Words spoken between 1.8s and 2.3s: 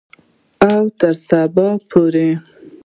پورې.